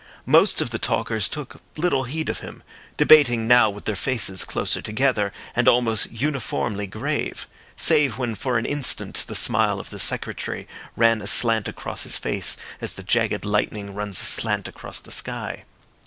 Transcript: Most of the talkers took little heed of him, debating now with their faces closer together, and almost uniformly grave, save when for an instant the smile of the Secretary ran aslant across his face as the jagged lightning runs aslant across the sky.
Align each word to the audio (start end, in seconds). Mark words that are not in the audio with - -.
Most 0.25 0.61
of 0.61 0.71
the 0.71 0.79
talkers 0.79 1.29
took 1.29 1.61
little 1.77 2.05
heed 2.05 2.27
of 2.27 2.39
him, 2.39 2.63
debating 2.97 3.47
now 3.47 3.69
with 3.69 3.85
their 3.85 3.95
faces 3.95 4.43
closer 4.43 4.81
together, 4.81 5.31
and 5.55 5.67
almost 5.67 6.09
uniformly 6.09 6.87
grave, 6.87 7.45
save 7.77 8.17
when 8.17 8.33
for 8.33 8.57
an 8.57 8.65
instant 8.65 9.23
the 9.27 9.35
smile 9.35 9.79
of 9.79 9.91
the 9.91 9.99
Secretary 9.99 10.67
ran 10.97 11.21
aslant 11.21 11.67
across 11.67 12.01
his 12.01 12.17
face 12.17 12.57
as 12.81 12.95
the 12.95 13.03
jagged 13.03 13.45
lightning 13.45 13.93
runs 13.93 14.19
aslant 14.19 14.67
across 14.67 14.99
the 14.99 15.11
sky. 15.11 15.65